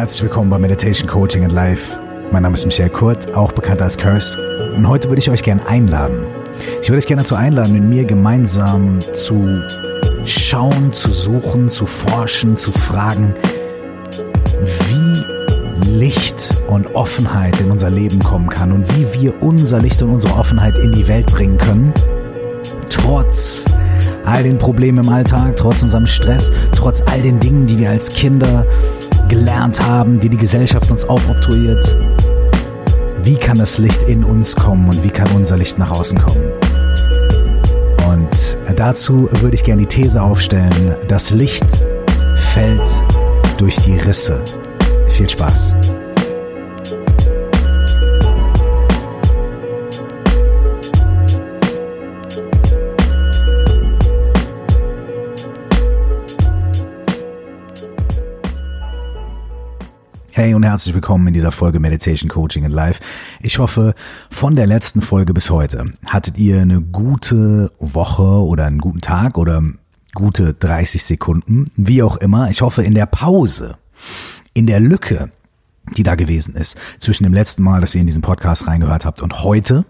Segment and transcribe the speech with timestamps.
[0.00, 1.98] Herzlich willkommen bei Meditation Coaching and Life.
[2.32, 4.34] Mein Name ist Michael Kurt, auch bekannt als Curse.
[4.74, 6.24] Und heute würde ich euch gerne einladen.
[6.80, 9.60] Ich würde euch gerne dazu einladen, mit mir gemeinsam zu
[10.24, 13.34] schauen, zu suchen, zu forschen, zu fragen,
[14.88, 20.14] wie Licht und Offenheit in unser Leben kommen kann und wie wir unser Licht und
[20.14, 21.92] unsere Offenheit in die Welt bringen können,
[22.88, 23.66] trotz
[24.24, 28.14] all den Problemen im Alltag, trotz unserem Stress, trotz all den Dingen, die wir als
[28.14, 28.64] Kinder
[29.28, 31.96] gelernt haben, die die Gesellschaft uns aufoktroyiert.
[33.22, 36.42] Wie kann das Licht in uns kommen und wie kann unser Licht nach außen kommen?
[38.08, 41.66] Und dazu würde ich gerne die These aufstellen, das Licht
[42.52, 42.90] fällt
[43.58, 44.42] durch die Risse.
[45.08, 45.74] Viel Spaß.
[60.40, 63.02] Hey und herzlich willkommen in dieser Folge Meditation Coaching in Life.
[63.42, 63.94] Ich hoffe,
[64.30, 69.36] von der letzten Folge bis heute hattet ihr eine gute Woche oder einen guten Tag
[69.36, 69.62] oder
[70.14, 72.48] gute 30 Sekunden, wie auch immer.
[72.48, 73.76] Ich hoffe, in der Pause,
[74.54, 75.30] in der Lücke,
[75.98, 79.20] die da gewesen ist, zwischen dem letzten Mal, dass ihr in diesen Podcast reingehört habt
[79.20, 79.84] und heute,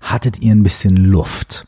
[0.00, 1.66] hattet ihr ein bisschen Luft.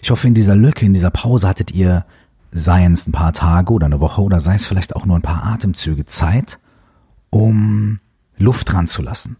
[0.00, 2.06] Ich hoffe, in dieser Lücke, in dieser Pause hattet ihr,
[2.52, 5.22] sei es ein paar Tage oder eine Woche oder sei es vielleicht auch nur ein
[5.22, 6.60] paar Atemzüge Zeit,
[7.32, 7.98] um
[8.36, 9.36] Luft dran zu lassen.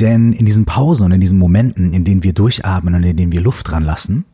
[0.00, 3.32] Denn in diesen Pausen und in diesen Momenten, in denen wir durchatmen und in denen
[3.32, 4.24] wir Luft dran lassen,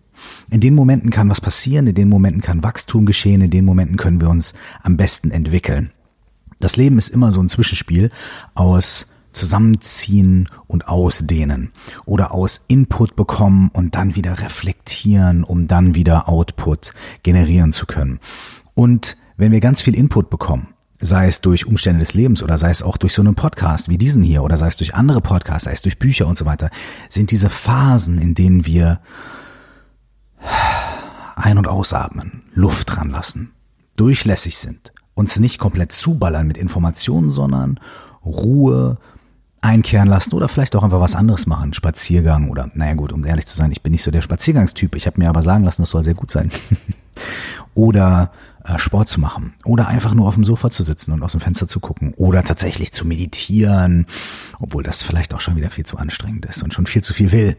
[0.51, 3.97] in den Momenten kann was passieren, in den Momenten kann Wachstum geschehen, in den Momenten
[3.97, 5.91] können wir uns am besten entwickeln.
[6.61, 8.11] Das Leben ist immer so ein Zwischenspiel
[8.55, 11.70] aus Zusammenziehen und Ausdehnen
[12.05, 16.92] oder aus Input bekommen und dann wieder reflektieren, um dann wieder Output
[17.23, 18.19] generieren zu können.
[18.75, 20.69] Und wenn wir ganz viel Input bekommen,
[21.01, 23.99] sei es durch Umstände des Lebens oder sei es auch durch so einen Podcast wie
[23.99, 26.71] diesen hier oder sei es durch andere Podcasts, sei es durch Bücher und so weiter,
[27.09, 29.01] sind diese Phasen, in denen wir
[31.37, 33.53] ein- und ausatmen, Luft dran lassen,
[33.97, 37.79] durchlässig sind, uns nicht komplett zuballern mit Informationen, sondern
[38.25, 38.98] Ruhe
[39.61, 43.47] einkehren lassen oder vielleicht auch einfach was anderes machen, Spaziergang oder, naja gut, um ehrlich
[43.47, 45.91] zu sein, ich bin nicht so der Spaziergangstyp, ich habe mir aber sagen lassen, das
[45.91, 46.51] soll sehr gut sein.
[47.75, 48.31] oder
[48.77, 51.67] Sport zu machen oder einfach nur auf dem Sofa zu sitzen und aus dem Fenster
[51.67, 54.06] zu gucken oder tatsächlich zu meditieren,
[54.58, 57.33] obwohl das vielleicht auch schon wieder viel zu anstrengend ist und schon viel zu viel
[57.33, 57.57] will.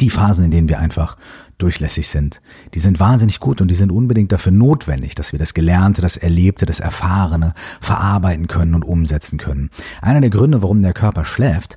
[0.00, 1.16] Die Phasen, in denen wir einfach
[1.58, 2.40] durchlässig sind,
[2.72, 6.16] die sind wahnsinnig gut und die sind unbedingt dafür notwendig, dass wir das Gelernte, das
[6.16, 9.70] Erlebte, das Erfahrene verarbeiten können und umsetzen können.
[10.00, 11.76] Einer der Gründe, warum der Körper schläft,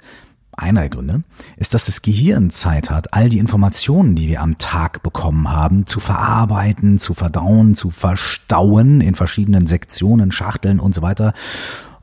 [0.57, 1.23] einer der Gründe
[1.57, 5.85] ist, dass das Gehirn Zeit hat, all die Informationen, die wir am Tag bekommen haben,
[5.85, 11.33] zu verarbeiten, zu verdauen, zu verstauen in verschiedenen Sektionen, Schachteln und so weiter.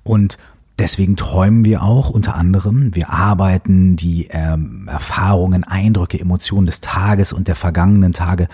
[0.03, 0.39] Und
[0.79, 2.95] Deswegen träumen wir auch unter anderem.
[2.95, 8.49] Wir arbeiten die ähm, Erfahrungen, Eindrücke, Emotionen des Tages und der vergangenen Tage,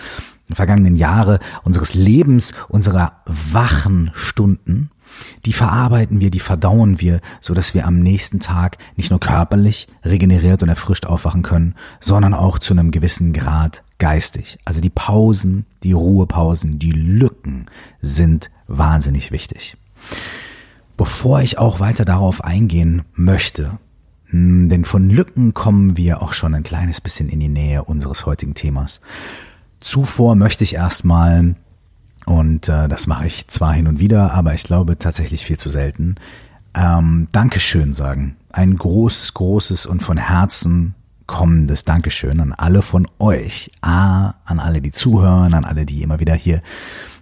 [0.51, 4.91] vergangenen Jahre unseres Lebens, unserer wachen Stunden
[5.45, 9.87] die verarbeiten wir, die verdauen wir, so dass wir am nächsten Tag nicht nur körperlich
[10.03, 14.57] regeneriert und erfrischt aufwachen können, sondern auch zu einem gewissen Grad geistig.
[14.65, 17.65] Also die Pausen, die Ruhepausen, die Lücken
[18.01, 19.77] sind wahnsinnig wichtig.
[20.97, 23.79] Bevor ich auch weiter darauf eingehen möchte,
[24.25, 28.25] hm, denn von Lücken kommen wir auch schon ein kleines bisschen in die Nähe unseres
[28.25, 29.01] heutigen Themas.
[29.79, 31.55] Zuvor möchte ich erstmal
[32.25, 35.69] und äh, das mache ich zwar hin und wieder, aber ich glaube tatsächlich viel zu
[35.69, 36.15] selten.
[36.73, 38.35] Ähm, Dankeschön sagen.
[38.51, 40.95] Ein großes, großes und von Herzen
[41.29, 43.69] kommendes Dankeschön an alle von euch.
[43.81, 46.61] A, an alle, die zuhören, an alle, die immer wieder hier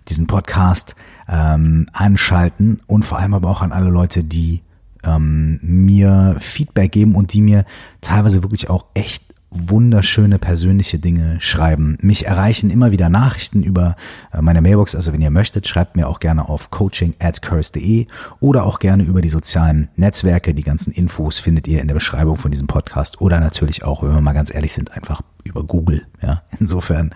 [0.08, 0.96] diesen Podcast
[1.28, 4.62] ähm, anschalten und vor allem aber auch an alle Leute, die
[5.04, 7.66] ähm, mir Feedback geben und die mir
[8.00, 9.27] teilweise wirklich auch echt
[9.70, 11.98] wunderschöne persönliche Dinge schreiben.
[12.02, 13.96] Mich erreichen immer wieder Nachrichten über
[14.32, 14.96] äh, meine Mailbox.
[14.96, 18.08] Also wenn ihr möchtet, schreibt mir auch gerne auf coaching at curse.de
[18.40, 20.54] oder auch gerne über die sozialen Netzwerke.
[20.54, 24.14] Die ganzen Infos findet ihr in der Beschreibung von diesem Podcast oder natürlich auch, wenn
[24.14, 26.06] wir mal ganz ehrlich sind, einfach über Google.
[26.22, 27.12] Ja, insofern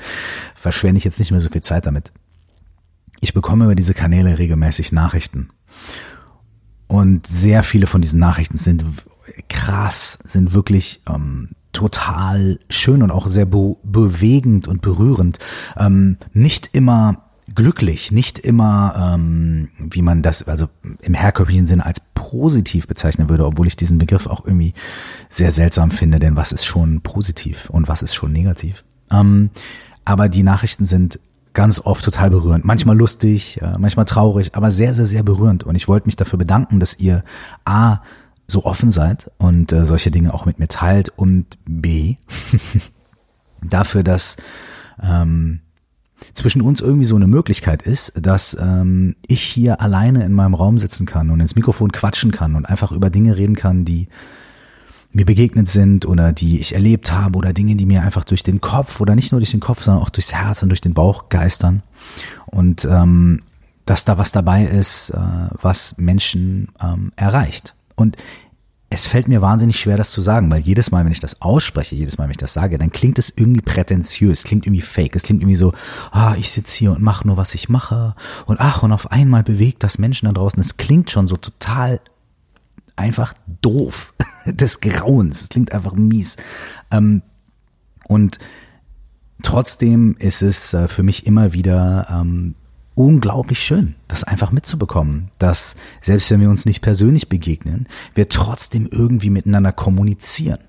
[0.55, 2.11] verschwende ich jetzt nicht mehr so viel Zeit damit.
[3.19, 5.49] Ich bekomme über diese Kanäle regelmäßig Nachrichten.
[6.87, 8.83] Und sehr viele von diesen Nachrichten sind
[9.49, 15.39] krass, sind wirklich ähm, total schön und auch sehr be bewegend und berührend.
[15.77, 17.23] Ähm, nicht immer
[17.53, 20.67] glücklich, nicht immer, ähm, wie man das also
[21.01, 24.73] im herkömmlichen Sinne als positiv bezeichnen würde, obwohl ich diesen Begriff auch irgendwie
[25.29, 28.83] sehr seltsam finde, denn was ist schon positiv und was ist schon negativ?
[29.11, 29.49] Ähm,
[30.05, 31.19] aber die Nachrichten sind
[31.53, 32.63] ganz oft total berührend.
[32.63, 35.65] Manchmal lustig, manchmal traurig, aber sehr, sehr, sehr berührend.
[35.65, 37.23] Und ich wollte mich dafür bedanken, dass ihr
[37.65, 37.99] A,
[38.47, 42.15] so offen seid und äh, solche Dinge auch mit mir teilt und B,
[43.61, 44.37] dafür, dass
[45.01, 45.61] ähm,
[46.33, 50.77] zwischen uns irgendwie so eine Möglichkeit ist, dass ähm, ich hier alleine in meinem Raum
[50.77, 54.07] sitzen kann und ins Mikrofon quatschen kann und einfach über Dinge reden kann, die
[55.13, 58.61] mir begegnet sind oder die ich erlebt habe oder Dinge, die mir einfach durch den
[58.61, 61.27] Kopf oder nicht nur durch den Kopf, sondern auch durchs Herz und durch den Bauch
[61.29, 61.83] geistern.
[62.45, 63.41] Und ähm,
[63.85, 65.17] dass da was dabei ist, äh,
[65.61, 67.75] was Menschen ähm, erreicht.
[68.01, 68.17] Und
[68.93, 71.95] es fällt mir wahnsinnig schwer, das zu sagen, weil jedes Mal, wenn ich das ausspreche,
[71.95, 75.23] jedes Mal, wenn ich das sage, dann klingt es irgendwie prätentiös, klingt irgendwie fake, es
[75.23, 75.73] klingt irgendwie so,
[76.11, 78.15] ah, ich sitze hier und mache nur, was ich mache
[78.47, 80.59] und ach, und auf einmal bewegt das Menschen da draußen.
[80.59, 82.01] Es klingt schon so total
[82.97, 84.13] einfach doof,
[84.45, 86.35] des Grauens, es klingt einfach mies.
[86.91, 87.21] Ähm,
[88.09, 88.39] und
[89.41, 92.55] trotzdem ist es äh, für mich immer wieder ähm,
[92.95, 98.87] unglaublich schön, das einfach mitzubekommen, dass selbst wenn wir uns nicht persönlich begegnen, wir trotzdem
[98.91, 100.59] irgendwie miteinander kommunizieren.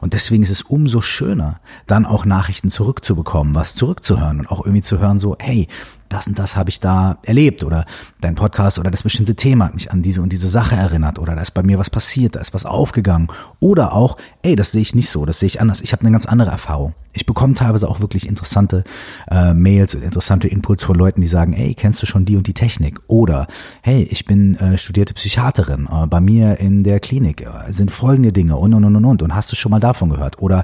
[0.00, 4.82] Und deswegen ist es umso schöner, dann auch Nachrichten zurückzubekommen, was zurückzuhören und auch irgendwie
[4.82, 5.68] zu hören, so, hey,
[6.08, 7.84] das und das habe ich da erlebt oder
[8.20, 11.34] dein Podcast oder das bestimmte Thema hat mich an diese und diese Sache erinnert oder
[11.34, 13.28] da ist bei mir was passiert, da ist was aufgegangen
[13.60, 16.12] oder auch, ey, das sehe ich nicht so, das sehe ich anders, ich habe eine
[16.12, 16.94] ganz andere Erfahrung.
[17.14, 18.84] Ich bekomme teilweise auch wirklich interessante
[19.30, 22.46] äh, Mails und interessante Inputs von Leuten, die sagen, ey, kennst du schon die und
[22.46, 23.00] die Technik?
[23.08, 23.48] Oder,
[23.82, 28.32] hey, ich bin äh, studierte Psychiaterin, äh, bei mir in der Klinik äh, sind folgende
[28.32, 30.40] Dinge und und und und und und hast du schon mal davon gehört?
[30.40, 30.62] Oder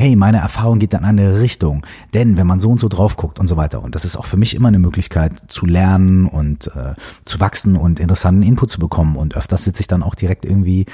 [0.00, 1.84] hey, meine Erfahrung geht in eine Richtung.
[2.14, 4.24] Denn wenn man so und so drauf guckt und so weiter, und das ist auch
[4.24, 6.94] für mich immer eine Möglichkeit zu lernen und äh,
[7.26, 9.16] zu wachsen und interessanten Input zu bekommen.
[9.16, 10.86] Und öfters sitze ich dann auch direkt irgendwie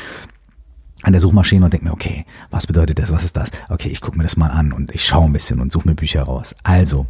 [1.03, 3.51] an der Suchmaschine und denke mir, okay, was bedeutet das, was ist das?
[3.69, 5.95] Okay, ich gucke mir das mal an und ich schaue ein bisschen und suche mir
[5.95, 6.57] Bücher raus.
[6.65, 7.07] Also,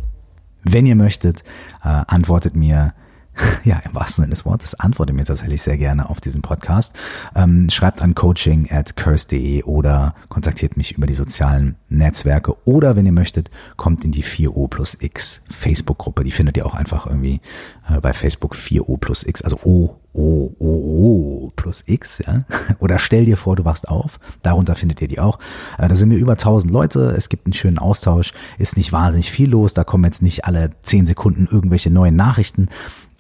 [0.65, 1.45] wenn ihr möchtet,
[1.83, 2.93] äh, antwortet mir
[3.65, 6.95] ja, im wahrsten Sinne des Wortes, antworte mir tatsächlich sehr gerne auf diesen Podcast.
[7.35, 13.07] Ähm, schreibt an coaching at curse.de oder kontaktiert mich über die sozialen Netzwerke oder wenn
[13.07, 16.25] ihr möchtet, kommt in die 4O plus X Facebook-Gruppe.
[16.25, 17.41] Die findet ihr auch einfach irgendwie
[17.89, 22.45] äh, bei Facebook 4O plus X, also O, O, O, O plus X, ja.
[22.79, 24.19] Oder stell dir vor, du wachst auf.
[24.43, 25.39] Darunter findet ihr die auch.
[25.79, 27.15] Äh, da sind wir über 1000 Leute.
[27.17, 28.33] Es gibt einen schönen Austausch.
[28.59, 29.75] Ist nicht wahnsinnig viel los.
[29.75, 32.69] Da kommen jetzt nicht alle 10 Sekunden irgendwelche neuen Nachrichten.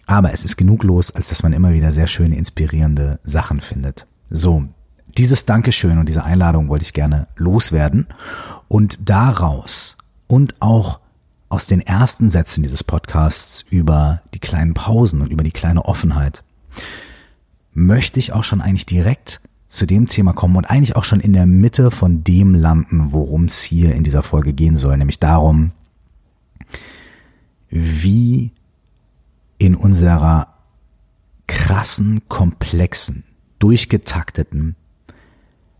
[0.06, 4.06] Aber es ist genug los, als dass man immer wieder sehr schöne, inspirierende Sachen findet.
[4.30, 4.64] So,
[5.18, 8.06] dieses Dankeschön und diese Einladung wollte ich gerne loswerden.
[8.68, 11.00] Und daraus und auch
[11.48, 16.42] aus den ersten Sätzen dieses Podcasts über die kleinen Pausen und über die kleine Offenheit
[17.72, 21.32] möchte ich auch schon eigentlich direkt zu dem Thema kommen und eigentlich auch schon in
[21.32, 25.72] der Mitte von dem landen, worum es hier in dieser Folge gehen soll, nämlich darum,
[27.68, 28.52] wie
[29.58, 30.54] in unserer
[31.46, 33.24] krassen, komplexen,
[33.58, 34.76] durchgetakteten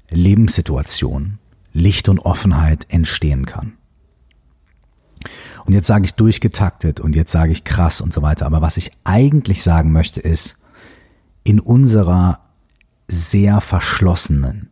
[0.08, 1.38] Lebenssituation
[1.73, 3.75] Licht und Offenheit entstehen kann.
[5.67, 8.46] Und jetzt sage ich durchgetaktet und jetzt sage ich krass und so weiter.
[8.46, 10.56] Aber was ich eigentlich sagen möchte ist,
[11.44, 12.40] in unserer
[13.08, 14.70] sehr verschlossenen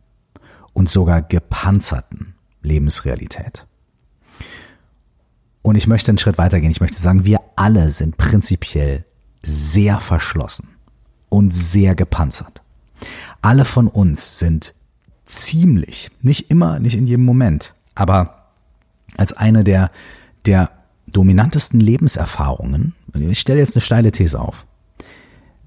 [0.73, 3.67] und sogar gepanzerten Lebensrealität
[5.65, 6.69] und ich möchte einen Schritt weitergehen.
[6.69, 9.03] Ich möchte sagen, wir alle sind prinzipiell
[9.41, 10.67] sehr verschlossen
[11.27, 12.61] und sehr gepanzert.
[13.41, 14.75] Alle von uns sind
[15.25, 18.51] ziemlich, nicht immer, nicht in jedem Moment, aber
[19.17, 19.89] als eine der,
[20.45, 20.69] der
[21.07, 24.67] dominantesten Lebenserfahrungen, ich stelle jetzt eine steile These auf,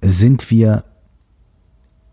[0.01, 0.85] sind wir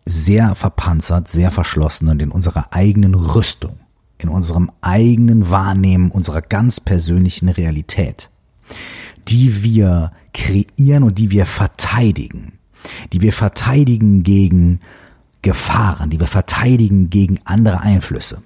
[0.05, 3.77] sehr verpanzert, sehr verschlossen und in unserer eigenen Rüstung
[4.17, 8.29] in unserem eigenen Wahrnehmen unserer ganz persönlichen Realität,
[9.27, 12.53] die wir kreieren und die wir verteidigen,
[13.13, 14.79] die wir verteidigen gegen
[15.41, 18.41] Gefahren, die wir verteidigen gegen andere Einflüsse.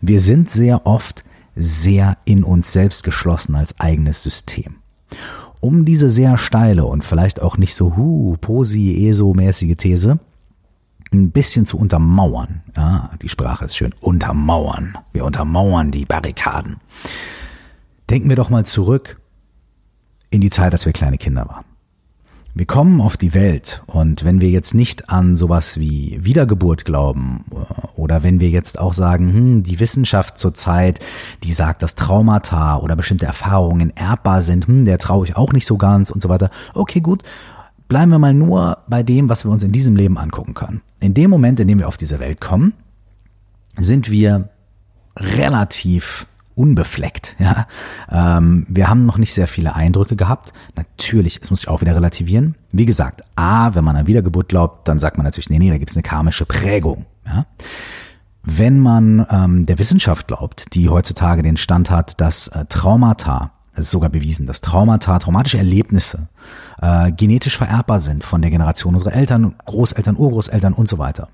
[0.00, 4.76] Wir sind sehr oft sehr in uns selbst geschlossen als eigenes System.
[5.60, 10.18] Um diese sehr steile und vielleicht auch nicht so hu, posi, eso-mäßige These
[11.12, 12.62] ein bisschen zu untermauern.
[12.76, 13.94] Ja, die Sprache ist schön.
[14.00, 14.98] Untermauern.
[15.12, 16.76] Wir untermauern die Barrikaden.
[18.10, 19.20] Denken wir doch mal zurück
[20.30, 21.64] in die Zeit, als wir kleine Kinder waren.
[22.58, 27.44] Wir kommen auf die Welt und wenn wir jetzt nicht an sowas wie Wiedergeburt glauben
[27.96, 31.00] oder wenn wir jetzt auch sagen, hm, die Wissenschaft zurzeit,
[31.44, 35.66] die sagt, dass Traumata oder bestimmte Erfahrungen erbbar sind, hm, der traue ich auch nicht
[35.66, 36.48] so ganz und so weiter.
[36.72, 37.24] Okay, gut.
[37.88, 40.82] Bleiben wir mal nur bei dem, was wir uns in diesem Leben angucken können.
[41.00, 42.74] In dem Moment, in dem wir auf diese Welt kommen,
[43.76, 44.48] sind wir
[45.16, 46.26] relativ
[46.56, 47.36] unbefleckt.
[47.38, 47.66] Ja?
[48.10, 50.52] Ähm, wir haben noch nicht sehr viele Eindrücke gehabt.
[50.74, 52.56] Natürlich, es muss sich auch wieder relativieren.
[52.72, 55.78] Wie gesagt, A, wenn man an Wiedergeburt glaubt, dann sagt man natürlich, nee, nee, da
[55.78, 57.04] gibt es eine karmische Prägung.
[57.26, 57.46] Ja?
[58.42, 63.86] Wenn man ähm, der Wissenschaft glaubt, die heutzutage den Stand hat, dass äh, Traumata, es
[63.86, 66.28] ist sogar bewiesen, dass Traumata, traumatische Erlebnisse
[66.80, 71.28] äh, genetisch vererbbar sind von der Generation unserer Eltern, Großeltern, Urgroßeltern und so weiter.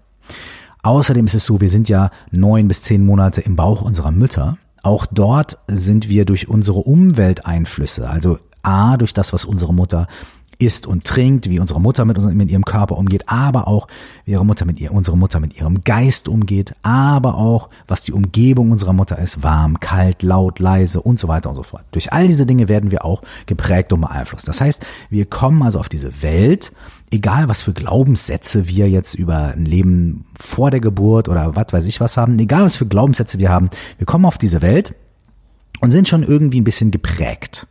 [0.82, 4.58] Außerdem ist es so, wir sind ja neun bis zehn Monate im Bauch unserer Mütter.
[4.82, 10.08] Auch dort sind wir durch unsere Umwelteinflüsse, also A, durch das, was unsere Mutter
[10.62, 13.88] isst und trinkt, wie unsere Mutter mit, mit ihrem Körper umgeht, aber auch
[14.24, 18.12] wie ihre Mutter mit ihr, unsere Mutter mit ihrem Geist umgeht, aber auch was die
[18.12, 21.84] Umgebung unserer Mutter ist, warm, kalt, laut, leise und so weiter und so fort.
[21.90, 24.46] Durch all diese Dinge werden wir auch geprägt und beeinflusst.
[24.46, 26.72] Das heißt, wir kommen also auf diese Welt,
[27.10, 31.86] egal was für Glaubenssätze wir jetzt über ein Leben vor der Geburt oder was weiß
[31.86, 34.94] ich was haben, egal was für Glaubenssätze wir haben, wir kommen auf diese Welt
[35.80, 37.66] und sind schon irgendwie ein bisschen geprägt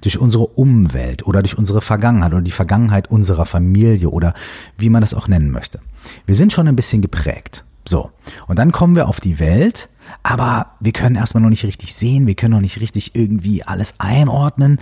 [0.00, 4.34] durch unsere Umwelt oder durch unsere Vergangenheit oder die Vergangenheit unserer Familie oder
[4.78, 5.80] wie man das auch nennen möchte.
[6.26, 7.64] Wir sind schon ein bisschen geprägt.
[7.86, 8.10] So.
[8.46, 9.88] Und dann kommen wir auf die Welt,
[10.22, 13.94] aber wir können erstmal noch nicht richtig sehen, wir können noch nicht richtig irgendwie alles
[13.98, 14.78] einordnen.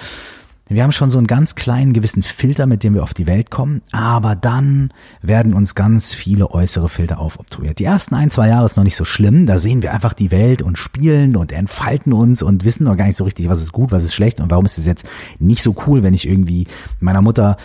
[0.70, 3.50] Wir haben schon so einen ganz kleinen gewissen Filter, mit dem wir auf die Welt
[3.50, 7.80] kommen, aber dann werden uns ganz viele äußere Filter aufobtruiert.
[7.80, 10.30] Die ersten ein, zwei Jahre ist noch nicht so schlimm, da sehen wir einfach die
[10.30, 13.72] Welt und spielen und entfalten uns und wissen noch gar nicht so richtig, was ist
[13.72, 15.04] gut, was ist schlecht und warum ist es jetzt
[15.40, 16.68] nicht so cool, wenn ich irgendwie
[17.00, 17.56] meiner Mutter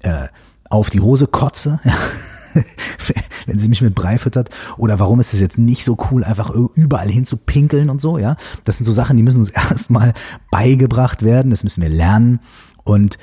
[0.00, 0.28] äh,
[0.70, 1.80] auf die Hose kotze.
[3.46, 6.50] wenn sie mich mit Brei füttert oder warum ist es jetzt nicht so cool, einfach
[6.50, 8.36] überall hin zu pinkeln und so, ja.
[8.64, 10.14] Das sind so Sachen, die müssen uns erstmal
[10.50, 12.40] beigebracht werden, das müssen wir lernen
[12.84, 13.18] und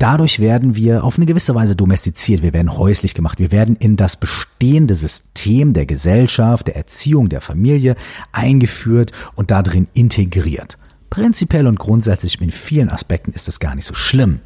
[0.00, 3.96] Dadurch werden wir auf eine gewisse Weise domestiziert, wir werden häuslich gemacht, wir werden in
[3.96, 7.96] das bestehende System der Gesellschaft, der Erziehung, der Familie
[8.30, 10.78] eingeführt und darin integriert.
[11.10, 14.38] Prinzipiell und grundsätzlich in vielen Aspekten ist das gar nicht so schlimm.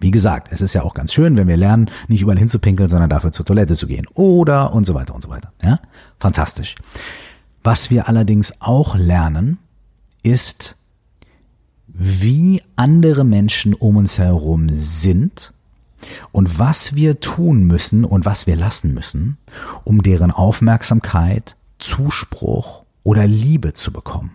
[0.00, 3.10] Wie gesagt, es ist ja auch ganz schön, wenn wir lernen, nicht überall hinzupinkeln, sondern
[3.10, 4.06] dafür zur Toilette zu gehen.
[4.14, 5.52] Oder und so weiter und so weiter.
[5.62, 5.80] Ja?
[6.18, 6.76] Fantastisch.
[7.62, 9.58] Was wir allerdings auch lernen,
[10.22, 10.76] ist,
[11.86, 15.52] wie andere Menschen um uns herum sind
[16.32, 19.36] und was wir tun müssen und was wir lassen müssen,
[19.84, 24.32] um deren Aufmerksamkeit, Zuspruch oder Liebe zu bekommen.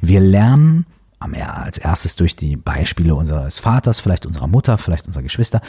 [0.00, 0.86] Wir lernen
[1.20, 5.60] als erstes durch die Beispiele unseres Vaters, vielleicht unserer Mutter, vielleicht unserer Geschwister,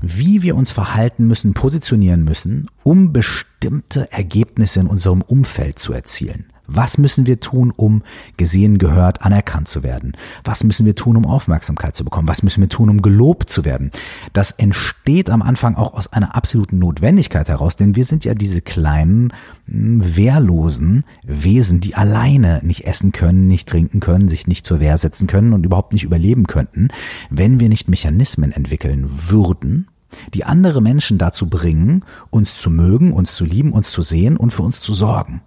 [0.00, 6.52] wie wir uns verhalten müssen, positionieren müssen, um bestimmte Ergebnisse in unserem Umfeld zu erzielen.
[6.70, 8.02] Was müssen wir tun, um
[8.36, 10.12] gesehen, gehört, anerkannt zu werden?
[10.44, 12.28] Was müssen wir tun, um Aufmerksamkeit zu bekommen?
[12.28, 13.90] Was müssen wir tun, um gelobt zu werden?
[14.34, 18.60] Das entsteht am Anfang auch aus einer absoluten Notwendigkeit heraus, denn wir sind ja diese
[18.60, 19.32] kleinen,
[19.66, 24.98] hm, wehrlosen Wesen, die alleine nicht essen können, nicht trinken können, sich nicht zur Wehr
[24.98, 26.88] setzen können und überhaupt nicht überleben könnten,
[27.30, 29.88] wenn wir nicht Mechanismen entwickeln würden,
[30.34, 34.52] die andere Menschen dazu bringen, uns zu mögen, uns zu lieben, uns zu sehen und
[34.52, 35.40] für uns zu sorgen.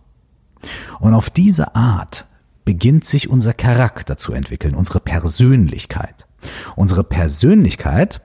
[1.00, 2.28] Und auf diese Art
[2.66, 6.28] beginnt sich unser Charakter zu entwickeln, unsere Persönlichkeit.
[6.76, 8.22] Unsere Persönlichkeit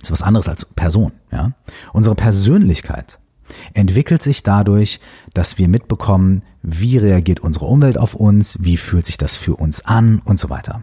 [0.00, 1.52] ist was anderes als Person, ja.
[1.92, 3.18] Unsere Persönlichkeit
[3.74, 5.00] entwickelt sich dadurch,
[5.34, 9.84] dass wir mitbekommen, wie reagiert unsere Umwelt auf uns, wie fühlt sich das für uns
[9.84, 10.82] an und so weiter.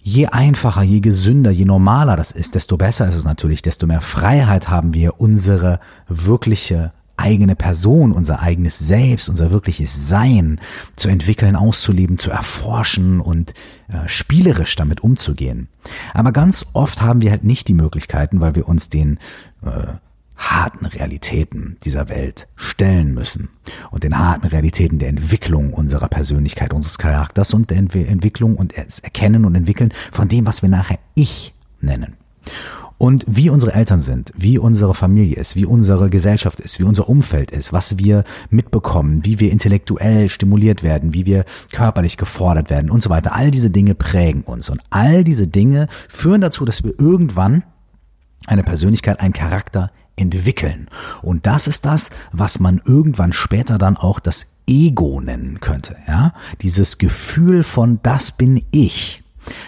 [0.00, 4.00] Je einfacher, je gesünder, je normaler das ist, desto besser ist es natürlich, desto mehr
[4.00, 10.60] Freiheit haben wir, unsere wirkliche eigene Person, unser eigenes Selbst, unser wirkliches Sein
[10.96, 13.54] zu entwickeln, auszuleben, zu erforschen und
[13.88, 15.68] äh, spielerisch damit umzugehen.
[16.14, 19.18] Aber ganz oft haben wir halt nicht die Möglichkeiten, weil wir uns den
[19.64, 19.94] äh,
[20.38, 23.50] harten Realitäten dieser Welt stellen müssen
[23.90, 29.00] und den harten Realitäten der Entwicklung unserer Persönlichkeit, unseres Charakters und der Entwicklung und das
[29.00, 32.14] Erkennen und Entwickeln von dem, was wir nachher Ich nennen.
[32.98, 37.08] Und wie unsere Eltern sind, wie unsere Familie ist, wie unsere Gesellschaft ist, wie unser
[37.08, 42.90] Umfeld ist, was wir mitbekommen, wie wir intellektuell stimuliert werden, wie wir körperlich gefordert werden
[42.90, 43.34] und so weiter.
[43.34, 44.68] All diese Dinge prägen uns.
[44.68, 47.62] Und all diese Dinge führen dazu, dass wir irgendwann
[48.46, 50.88] eine Persönlichkeit, einen Charakter entwickeln.
[51.22, 56.34] Und das ist das, was man irgendwann später dann auch das Ego nennen könnte, ja?
[56.60, 59.22] Dieses Gefühl von das bin ich.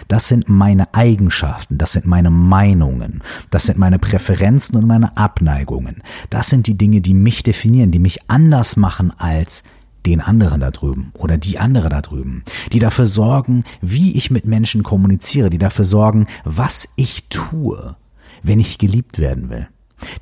[0.07, 6.03] Das sind meine Eigenschaften, das sind meine Meinungen, das sind meine Präferenzen und meine Abneigungen.
[6.29, 9.63] Das sind die Dinge, die mich definieren, die mich anders machen als
[10.05, 14.45] den anderen da drüben oder die andere da drüben, die dafür sorgen, wie ich mit
[14.45, 17.95] Menschen kommuniziere, die dafür sorgen, was ich tue,
[18.41, 19.67] wenn ich geliebt werden will.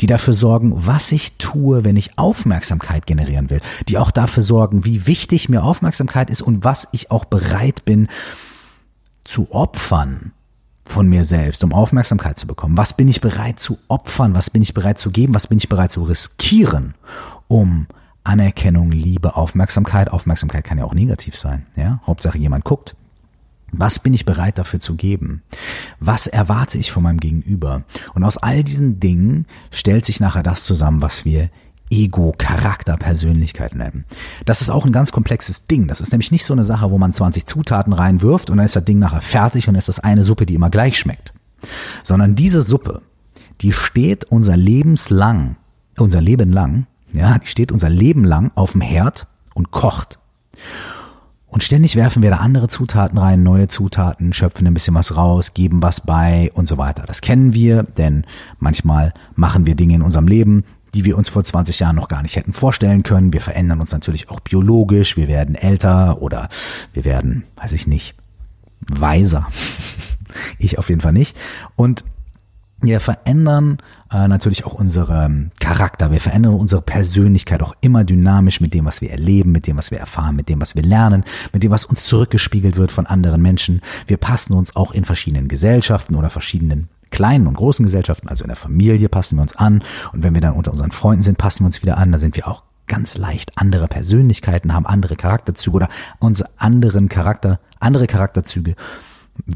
[0.01, 4.83] die dafür sorgen, was ich tue, wenn ich Aufmerksamkeit generieren will, die auch dafür sorgen,
[4.83, 8.09] wie wichtig mir Aufmerksamkeit ist und was ich auch bereit bin
[9.23, 10.31] zu opfern
[10.85, 12.77] von mir selbst, um Aufmerksamkeit zu bekommen.
[12.77, 14.33] Was bin ich bereit zu opfern?
[14.33, 15.33] Was bin ich bereit zu geben?
[15.33, 16.95] Was bin ich bereit zu riskieren,
[17.47, 17.87] um
[18.23, 20.11] Anerkennung, Liebe, Aufmerksamkeit.
[20.11, 21.65] Aufmerksamkeit kann ja auch negativ sein.
[21.75, 22.95] Ja, Hauptsache jemand guckt.
[23.71, 25.43] Was bin ich bereit dafür zu geben?
[25.99, 27.83] Was erwarte ich von meinem Gegenüber?
[28.15, 31.49] Und aus all diesen Dingen stellt sich nachher das zusammen, was wir
[31.89, 34.05] Ego, Charakter, Persönlichkeit nennen.
[34.45, 35.87] Das ist auch ein ganz komplexes Ding.
[35.87, 38.75] Das ist nämlich nicht so eine Sache, wo man 20 Zutaten reinwirft und dann ist
[38.75, 41.33] das Ding nachher fertig und ist das eine Suppe, die immer gleich schmeckt.
[42.03, 43.01] Sondern diese Suppe,
[43.61, 45.57] die steht unser lebenslang,
[45.97, 50.19] unser Leben lang, ja, die steht unser Leben lang auf dem Herd und kocht.
[51.47, 55.55] Und ständig werfen wir da andere Zutaten rein, neue Zutaten, schöpfen ein bisschen was raus,
[55.55, 57.03] geben was bei und so weiter.
[57.07, 58.25] Das kennen wir, denn
[58.59, 62.21] manchmal machen wir Dinge in unserem Leben, die wir uns vor 20 Jahren noch gar
[62.21, 63.33] nicht hätten vorstellen können.
[63.33, 66.49] Wir verändern uns natürlich auch biologisch, wir werden älter oder
[66.93, 68.15] wir werden, weiß ich nicht,
[68.87, 69.47] weiser.
[70.57, 71.37] ich auf jeden Fall nicht.
[71.75, 72.03] Und
[72.81, 73.79] wir verändern
[74.11, 79.01] äh, natürlich auch unseren Charakter, wir verändern unsere Persönlichkeit auch immer dynamisch mit dem, was
[79.01, 81.85] wir erleben, mit dem, was wir erfahren, mit dem, was wir lernen, mit dem, was
[81.85, 83.81] uns zurückgespiegelt wird von anderen Menschen.
[84.07, 88.49] Wir passen uns auch in verschiedenen Gesellschaften oder verschiedenen kleinen und großen Gesellschaften, also in
[88.49, 91.63] der Familie passen wir uns an und wenn wir dann unter unseren Freunden sind, passen
[91.63, 95.75] wir uns wieder an, da sind wir auch ganz leicht andere Persönlichkeiten, haben andere Charakterzüge
[95.75, 95.89] oder
[96.19, 98.75] unsere anderen Charakter, andere Charakterzüge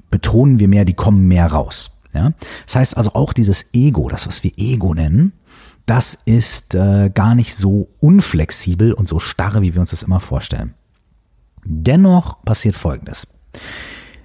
[0.10, 1.91] betonen wir mehr, die kommen mehr raus.
[2.13, 2.31] Ja?
[2.65, 5.33] Das heißt also auch dieses Ego, das was wir Ego nennen,
[5.86, 10.22] das ist äh, gar nicht so unflexibel und so starr, wie wir uns das immer
[10.22, 10.75] vorstellen.
[11.65, 13.27] Dennoch passiert Folgendes.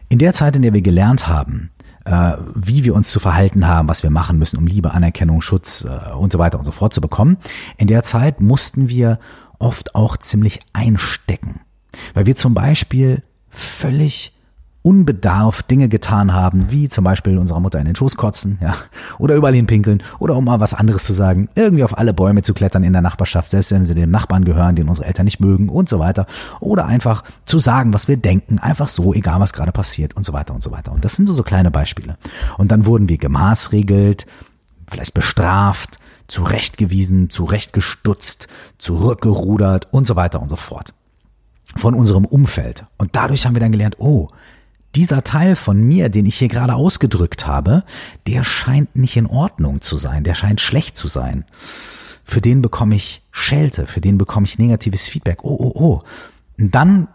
[0.09, 1.71] In der Zeit, in der wir gelernt haben,
[2.09, 5.85] äh, wie wir uns zu verhalten haben, was wir machen müssen, um Liebe, Anerkennung, Schutz
[5.85, 7.37] äh, und so weiter und so fort zu bekommen,
[7.77, 9.19] in der Zeit mussten wir
[9.59, 11.61] oft auch ziemlich einstecken,
[12.15, 14.38] weil wir zum Beispiel völlig
[14.83, 18.75] unbedarft Dinge getan haben, wie zum Beispiel unserer Mutter in den Schoß kotzen, ja,
[19.19, 22.55] oder überall hinpinkeln, oder um mal was anderes zu sagen, irgendwie auf alle Bäume zu
[22.55, 25.69] klettern in der Nachbarschaft, selbst wenn sie dem Nachbarn gehören, den unsere Eltern nicht mögen
[25.69, 26.27] und so weiter,
[26.61, 30.33] oder einfach zu sagen, was wir denken, einfach so, egal was gerade passiert und so
[30.33, 30.93] weiter und so weiter.
[30.93, 32.17] Und das sind so, so kleine Beispiele.
[32.57, 34.27] Und dann wurden wir gemaßregelt,
[34.87, 40.93] vielleicht bestraft, zurechtgewiesen, zurechtgestutzt, zurückgerudert und so weiter und so fort
[41.77, 42.87] von unserem Umfeld.
[42.97, 44.29] Und dadurch haben wir dann gelernt, oh,
[44.99, 47.85] dieser Teil von mir, den ich hier gerade ausgedrückt habe,
[48.27, 51.45] der scheint nicht in Ordnung zu sein, der scheint schlecht zu sein.
[52.25, 55.45] Für den bekomme ich Schelte, für den bekomme ich negatives Feedback.
[55.45, 56.03] Oh, oh, oh.
[56.59, 57.07] Und dann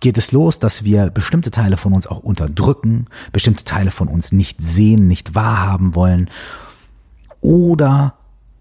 [0.00, 4.30] geht es los, dass wir bestimmte Teile von uns auch unterdrücken, bestimmte Teile von uns
[4.30, 6.30] nicht sehen, nicht wahrhaben wollen
[7.40, 8.14] oder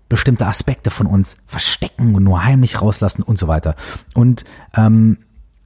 [0.10, 3.76] bestimmte Aspekte von uns verstecken und nur heimlich rauslassen und so weiter.
[4.16, 5.20] Und ähm,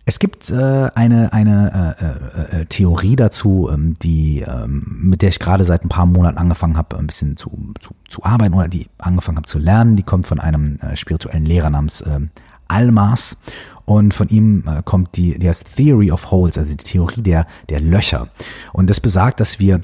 [0.07, 5.27] es gibt äh, eine, eine äh, äh, äh, Theorie dazu, ähm, die, ähm, mit der
[5.27, 8.69] ich gerade seit ein paar Monaten angefangen habe, ein bisschen zu, zu, zu arbeiten oder
[8.69, 9.97] die angefangen habe zu lernen.
[9.97, 12.21] Die kommt von einem äh, spirituellen Lehrer namens äh,
[12.69, 13.37] Almas.
[13.83, 17.45] Und von ihm äh, kommt die, die heißt Theory of Holes, also die Theorie der,
[17.67, 18.29] der Löcher.
[18.71, 19.81] Und das besagt, dass wir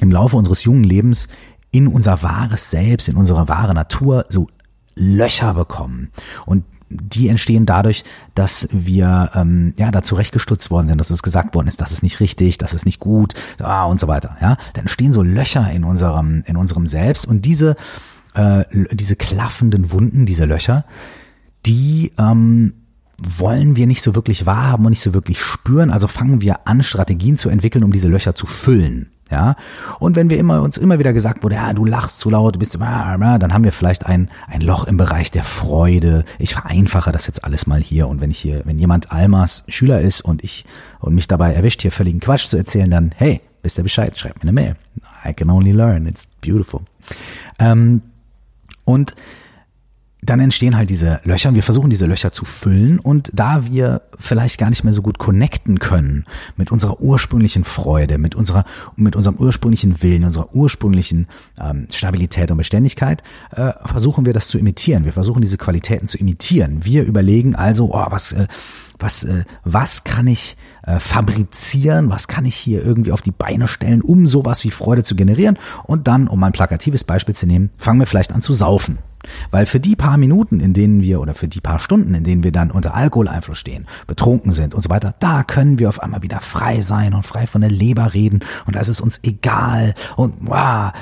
[0.00, 1.28] im Laufe unseres jungen Lebens
[1.70, 4.48] in unser wahres Selbst, in unsere wahre Natur so
[4.94, 6.10] Löcher bekommen.
[6.44, 11.54] Und die entstehen dadurch, dass wir ähm, ja da zurechtgestutzt worden sind, dass es gesagt
[11.54, 14.36] worden ist, das ist nicht richtig, das ist nicht gut, ah, und so weiter.
[14.40, 17.76] Ja, dann entstehen so Löcher in unserem in unserem Selbst und diese
[18.34, 20.84] äh, diese klaffenden Wunden, diese Löcher,
[21.64, 22.74] die ähm,
[23.18, 25.90] wollen wir nicht so wirklich wahrhaben und nicht so wirklich spüren.
[25.90, 29.10] Also fangen wir an, Strategien zu entwickeln, um diese Löcher zu füllen.
[29.28, 29.56] Ja,
[29.98, 32.60] und wenn wir immer uns immer wieder gesagt wurde, ja, du lachst zu laut, du
[32.60, 36.24] bist, dann haben wir vielleicht ein ein Loch im Bereich der Freude.
[36.38, 40.00] Ich vereinfache das jetzt alles mal hier und wenn ich hier, wenn jemand Almas Schüler
[40.00, 40.64] ist und ich
[41.00, 44.36] und mich dabei erwischt, hier völligen Quatsch zu erzählen, dann hey, wisst ihr Bescheid, schreibt
[44.36, 44.76] mir eine Mail.
[45.28, 46.82] I can only learn, it's beautiful.
[47.58, 48.02] Ähm,
[48.84, 49.16] und
[50.22, 54.02] dann entstehen halt diese Löcher und wir versuchen diese Löcher zu füllen und da wir
[54.18, 56.24] vielleicht gar nicht mehr so gut connecten können
[56.56, 58.64] mit unserer ursprünglichen Freude, mit unserer,
[58.96, 61.28] mit unserem ursprünglichen Willen, unserer ursprünglichen
[61.60, 65.04] ähm, Stabilität und Beständigkeit, äh, versuchen wir das zu imitieren.
[65.04, 66.84] Wir versuchen diese Qualitäten zu imitieren.
[66.84, 68.46] Wir überlegen also, oh, was, äh,
[68.98, 73.68] was, äh, was kann ich äh, fabrizieren, was kann ich hier irgendwie auf die Beine
[73.68, 75.58] stellen, um sowas wie Freude zu generieren.
[75.84, 78.98] Und dann, um ein plakatives Beispiel zu nehmen, fangen wir vielleicht an zu saufen.
[79.50, 82.44] Weil für die paar Minuten, in denen wir oder für die paar Stunden, in denen
[82.44, 86.22] wir dann unter Alkoholeinfluss stehen, betrunken sind und so weiter, da können wir auf einmal
[86.22, 89.94] wieder frei sein und frei von der Leber reden und da ist es uns egal
[90.16, 90.92] und wow.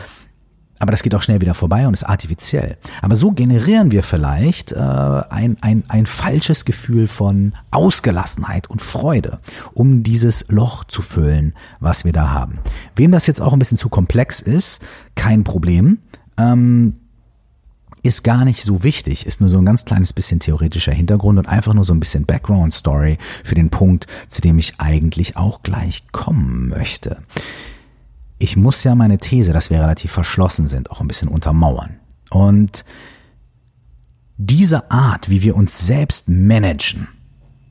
[0.85, 2.77] Aber das geht auch schnell wieder vorbei und ist artifiziell.
[3.01, 9.38] Aber so generieren wir vielleicht äh, ein, ein, ein falsches Gefühl von Ausgelassenheit und Freude,
[9.73, 12.59] um dieses Loch zu füllen, was wir da haben.
[12.97, 14.83] Wem das jetzt auch ein bisschen zu komplex ist,
[15.14, 16.01] kein Problem.
[16.37, 16.97] Ähm,
[18.03, 21.49] ist gar nicht so wichtig, ist nur so ein ganz kleines bisschen theoretischer Hintergrund und
[21.49, 25.62] einfach nur so ein bisschen Background Story für den Punkt, zu dem ich eigentlich auch
[25.62, 27.23] gleich kommen möchte
[28.38, 32.01] ich muss ja meine These, dass wir relativ verschlossen sind, auch ein bisschen untermauern.
[32.31, 32.85] Und
[34.37, 37.09] diese Art, wie wir uns selbst managen,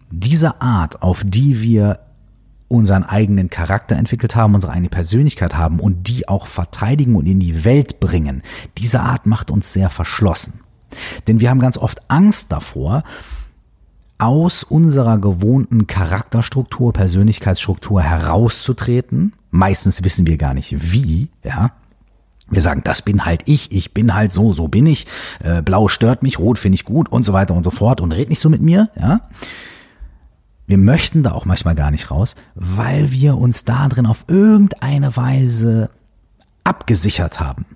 [0.10, 2.00] diese Art, auf die wir
[2.68, 7.40] unseren eigenen Charakter entwickelt haben, unsere eigene Persönlichkeit haben und die auch verteidigen und in
[7.40, 8.42] die Welt bringen,
[8.78, 10.62] diese Art macht uns sehr verschlossen.
[11.28, 13.04] Denn wir haben ganz oft Angst davor,
[14.18, 19.34] aus unserer gewohnten Charakterstruktur, Persönlichkeitsstruktur herauszutreten.
[19.56, 21.74] Meistens wissen wir gar nicht wie, ja.
[22.50, 25.06] Wir sagen, das bin halt ich, ich bin halt so, so bin ich.
[25.44, 28.12] Äh, Blau stört mich, Rot finde ich gut und so weiter und so fort und
[28.14, 29.22] red nicht so mit mir, ja.
[30.66, 35.16] Wir möchten da auch manchmal gar nicht raus, weil wir uns da drin auf irgendeine
[35.16, 35.92] Weise
[36.64, 37.68] abgesichert haben.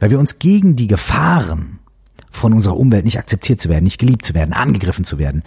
[0.00, 1.78] Weil wir uns gegen die Gefahren
[2.30, 5.44] von unserer Umwelt nicht akzeptiert zu werden, nicht geliebt zu werden, angegriffen zu werden,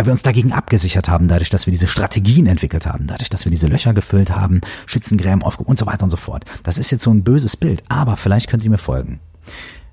[0.00, 3.44] weil wir uns dagegen abgesichert haben, dadurch, dass wir diese Strategien entwickelt haben, dadurch, dass
[3.44, 6.46] wir diese Löcher gefüllt haben, Schützengräben aufgehoben und so weiter und so fort.
[6.62, 9.20] Das ist jetzt so ein böses Bild, aber vielleicht könnt ihr mir folgen.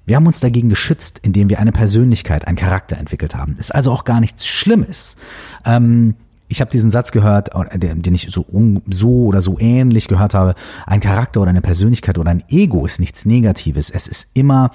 [0.05, 3.57] Wir haben uns dagegen geschützt, indem wir eine Persönlichkeit, einen Charakter entwickelt haben.
[3.57, 5.17] Ist also auch gar nichts Schlimmes.
[5.65, 6.15] Ähm,
[6.47, 8.45] ich habe diesen Satz gehört, den ich so,
[8.89, 10.55] so oder so ähnlich gehört habe.
[10.85, 13.89] Ein Charakter oder eine Persönlichkeit oder ein Ego ist nichts Negatives.
[13.89, 14.71] Es ist immer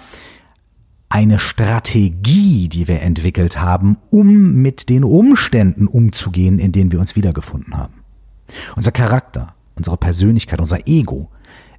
[1.12, 7.16] eine Strategie, die wir entwickelt haben, um mit den Umständen umzugehen, in denen wir uns
[7.16, 8.02] wiedergefunden haben.
[8.76, 11.28] Unser Charakter, unsere Persönlichkeit, unser Ego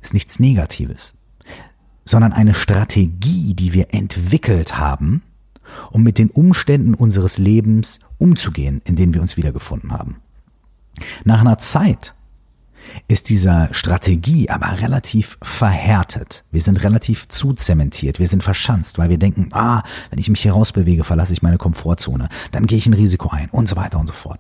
[0.04, 1.16] ist nichts Negatives,
[2.06, 5.24] sondern eine Strategie, die wir entwickelt haben,
[5.90, 10.18] um mit den Umständen unseres Lebens umzugehen, in denen wir uns wiedergefunden haben.
[11.24, 12.14] Nach einer Zeit
[13.08, 16.44] ist diese Strategie aber relativ verhärtet.
[16.52, 20.54] Wir sind relativ zuzementiert, wir sind verschanzt, weil wir denken, ah, wenn ich mich hier
[20.54, 24.08] rausbewege, verlasse ich meine Komfortzone, dann gehe ich ein Risiko ein und so weiter und
[24.08, 24.40] so fort.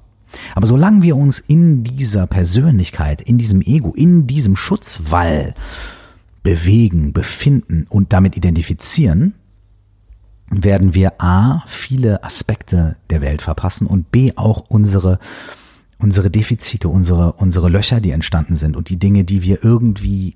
[0.55, 5.53] Aber solange wir uns in dieser Persönlichkeit, in diesem Ego, in diesem Schutzwall
[6.41, 9.35] bewegen, befinden und damit identifizieren,
[10.49, 15.19] werden wir A, viele Aspekte der Welt verpassen und B, auch unsere
[15.99, 20.35] unsere Defizite, unsere, unsere Löcher, die entstanden sind und die Dinge, die wir irgendwie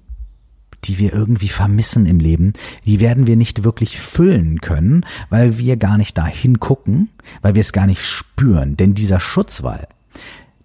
[0.84, 2.54] die wir irgendwie vermissen im Leben,
[2.86, 7.10] die werden wir nicht wirklich füllen können, weil wir gar nicht dahin gucken,
[7.42, 8.78] weil wir es gar nicht spüren.
[8.78, 9.88] Denn dieser Schutzwall,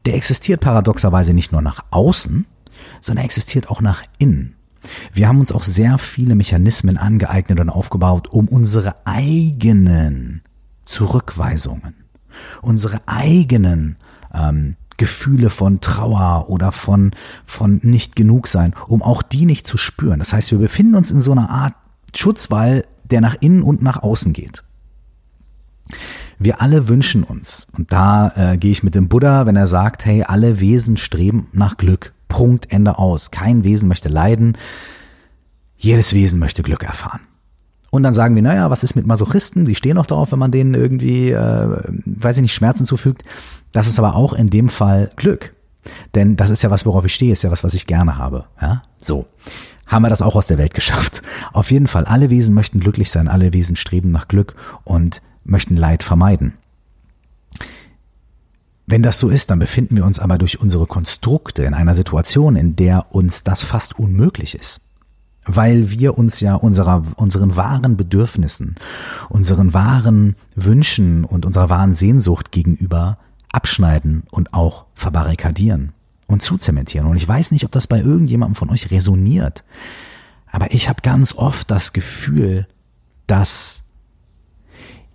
[0.04, 2.46] der existiert paradoxerweise nicht nur nach außen,
[3.00, 4.54] sondern existiert auch nach innen.
[5.12, 10.42] Wir haben uns auch sehr viele Mechanismen angeeignet und aufgebaut, um unsere eigenen
[10.84, 11.94] Zurückweisungen,
[12.62, 13.96] unsere eigenen
[14.34, 17.10] ähm, Gefühle von Trauer oder von,
[17.44, 20.20] von nicht genug sein, um auch die nicht zu spüren.
[20.20, 21.74] Das heißt, wir befinden uns in so einer Art
[22.14, 24.62] Schutzwall, der nach innen und nach außen geht.
[26.38, 30.04] Wir alle wünschen uns, und da äh, gehe ich mit dem Buddha, wenn er sagt,
[30.04, 32.12] hey, alle Wesen streben nach Glück.
[32.28, 33.32] Punkt, Ende aus.
[33.32, 34.56] Kein Wesen möchte leiden.
[35.76, 37.22] Jedes Wesen möchte Glück erfahren.
[37.92, 39.66] Und dann sagen wir, naja, was ist mit Masochisten?
[39.66, 41.68] Die stehen auch darauf, wenn man denen irgendwie, äh,
[42.06, 43.22] weiß ich nicht, Schmerzen zufügt.
[43.70, 45.52] Das ist aber auch in dem Fall Glück.
[46.14, 48.46] Denn das ist ja was, worauf ich stehe, ist ja was, was ich gerne habe.
[48.62, 49.26] Ja, so.
[49.86, 51.20] Haben wir das auch aus der Welt geschafft.
[51.52, 55.76] Auf jeden Fall, alle Wesen möchten glücklich sein, alle Wesen streben nach Glück und möchten
[55.76, 56.54] Leid vermeiden.
[58.86, 62.56] Wenn das so ist, dann befinden wir uns aber durch unsere Konstrukte in einer Situation,
[62.56, 64.80] in der uns das fast unmöglich ist
[65.44, 68.76] weil wir uns ja unserer, unseren wahren Bedürfnissen,
[69.28, 73.18] unseren wahren Wünschen und unserer wahren Sehnsucht gegenüber
[73.50, 75.92] abschneiden und auch verbarrikadieren
[76.26, 77.06] und zuzementieren.
[77.06, 79.64] Und ich weiß nicht, ob das bei irgendjemandem von euch resoniert,
[80.50, 82.66] aber ich habe ganz oft das Gefühl,
[83.26, 83.82] dass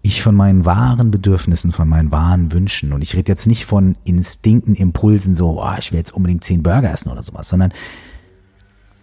[0.02, 3.98] ich von meinen wahren Bedürfnissen, von meinen wahren Wünschen, und ich rede jetzt nicht von
[4.04, 7.74] Instinkten, Impulsen, so, oh, ich will jetzt unbedingt zehn Burger essen oder sowas, sondern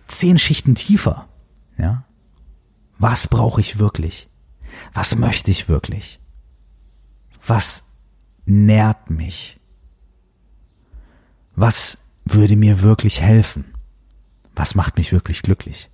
[0.06, 1.28] zehn Schichten tiefer.
[1.78, 2.04] Ja?
[2.98, 4.28] Was brauche ich wirklich?
[4.92, 6.20] Was möchte ich wirklich?
[7.46, 7.84] Was
[8.46, 9.60] nährt mich?
[11.56, 13.64] Was würde mir wirklich helfen?
[14.54, 15.90] Was macht mich wirklich glücklich?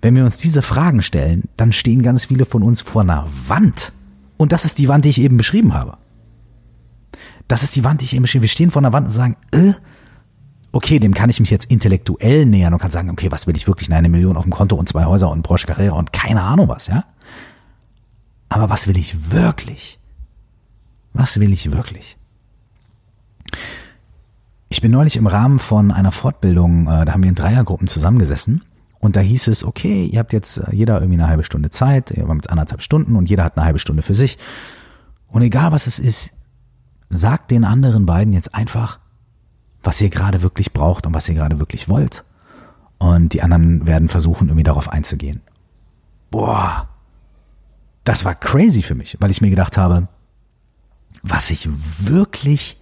[0.00, 3.92] Wenn wir uns diese Fragen stellen, dann stehen ganz viele von uns vor einer Wand.
[4.36, 5.96] Und das ist die Wand, die ich eben beschrieben habe.
[7.46, 8.48] Das ist die Wand, die ich eben beschrieben habe.
[8.48, 9.74] Wir stehen vor einer Wand und sagen, äh,
[10.72, 13.66] okay, dem kann ich mich jetzt intellektuell nähern und kann sagen, okay, was will ich
[13.66, 13.92] wirklich?
[13.92, 16.86] Eine Million auf dem Konto und zwei Häuser und Porsche Carrera und keine Ahnung was,
[16.86, 17.04] ja?
[18.48, 19.98] Aber was will ich wirklich?
[21.12, 22.16] Was will ich wirklich?
[24.70, 28.62] Ich bin neulich im Rahmen von einer Fortbildung, äh, da haben wir in Dreiergruppen zusammengesessen
[28.98, 32.10] und da hieß es, okay, ihr habt jetzt äh, jeder irgendwie eine halbe Stunde Zeit,
[32.12, 34.38] ihr haben jetzt anderthalb Stunden und jeder hat eine halbe Stunde für sich.
[35.28, 36.32] Und egal was es ist,
[37.10, 39.01] sagt den anderen beiden jetzt einfach,
[39.82, 42.24] was ihr gerade wirklich braucht und was ihr gerade wirklich wollt.
[42.98, 45.40] Und die anderen werden versuchen, irgendwie darauf einzugehen.
[46.30, 46.88] Boah,
[48.04, 50.08] das war crazy für mich, weil ich mir gedacht habe,
[51.22, 51.68] was ich
[52.06, 52.80] wirklich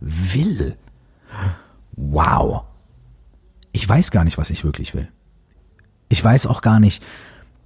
[0.00, 0.76] will.
[1.92, 2.64] Wow.
[3.72, 5.08] Ich weiß gar nicht, was ich wirklich will.
[6.08, 7.02] Ich weiß auch gar nicht,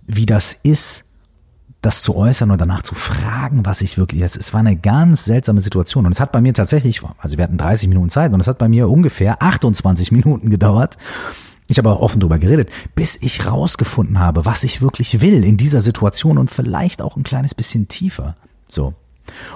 [0.06, 1.05] wie das ist,
[1.86, 5.60] das zu äußern und danach zu fragen, was ich wirklich, es war eine ganz seltsame
[5.60, 8.48] Situation und es hat bei mir tatsächlich, also wir hatten 30 Minuten Zeit und es
[8.48, 10.98] hat bei mir ungefähr 28 Minuten gedauert.
[11.68, 15.56] Ich habe auch offen drüber geredet, bis ich rausgefunden habe, was ich wirklich will in
[15.56, 18.36] dieser Situation und vielleicht auch ein kleines bisschen tiefer.
[18.66, 18.94] So.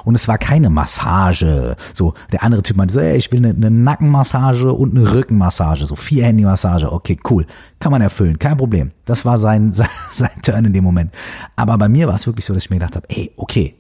[0.04, 1.76] Und es war keine Massage.
[1.94, 5.87] So, der andere Typ meinte so, ey, ich will eine, eine Nackenmassage und eine Rückenmassage,
[5.87, 6.92] so vier Handy-Massage.
[6.92, 7.46] Okay, cool.
[7.78, 8.92] Kann man erfüllen, kein Problem.
[9.04, 11.12] Das war sein, sein, sein Turn in dem Moment.
[11.56, 13.76] Aber bei mir war es wirklich so, dass ich mir gedacht habe, ey, okay,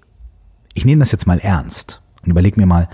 [0.74, 2.88] ich nehme das jetzt mal ernst und überlege mir mal,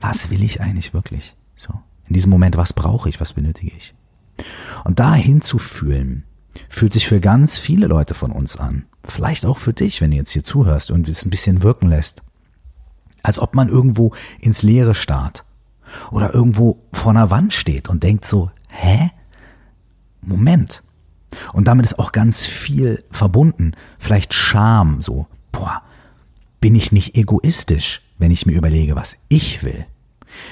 [0.00, 1.36] was will ich eigentlich wirklich?
[1.54, 1.72] So,
[2.06, 3.94] in diesem Moment, was brauche ich, was benötige ich?
[4.84, 6.24] Und da hinzufühlen,
[6.68, 8.84] fühlt sich für ganz viele Leute von uns an.
[9.02, 12.22] Vielleicht auch für dich, wenn du jetzt hier zuhörst und es ein bisschen wirken lässt
[13.24, 15.44] als ob man irgendwo ins Leere starrt
[16.10, 19.10] oder irgendwo vor einer Wand steht und denkt so, hä?
[20.20, 20.82] Moment.
[21.52, 23.72] Und damit ist auch ganz viel verbunden.
[23.98, 25.82] Vielleicht Scham, so, boah,
[26.60, 29.86] bin ich nicht egoistisch, wenn ich mir überlege, was ich will?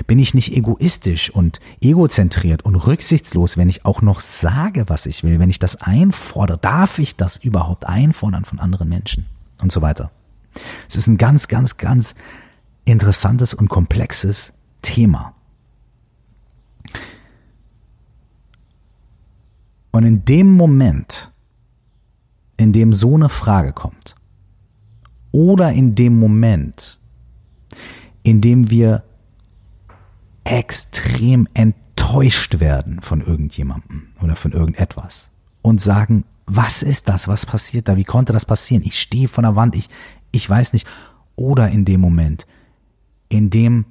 [0.07, 5.25] Bin ich nicht egoistisch und egozentriert und rücksichtslos, wenn ich auch noch sage, was ich
[5.25, 6.59] will, wenn ich das einfordere?
[6.59, 9.27] Darf ich das überhaupt einfordern von anderen Menschen?
[9.61, 10.11] Und so weiter.
[10.89, 12.15] Es ist ein ganz, ganz, ganz
[12.85, 15.35] interessantes und komplexes Thema.
[19.90, 21.31] Und in dem Moment,
[22.57, 24.16] in dem so eine Frage kommt,
[25.31, 26.99] oder in dem Moment,
[28.23, 29.05] in dem wir
[30.45, 35.31] extrem enttäuscht werden von irgendjemandem oder von irgendetwas
[35.62, 37.29] und sagen, was ist das?
[37.29, 37.97] Was passiert da?
[37.97, 38.83] Wie konnte das passieren?
[38.85, 39.88] Ich stehe vor der Wand, ich,
[40.33, 40.87] ich weiß nicht.
[41.37, 42.47] Oder in dem Moment,
[43.33, 43.87] in dem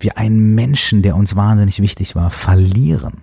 [0.00, 3.22] wir einen Menschen, der uns wahnsinnig wichtig war, verlieren.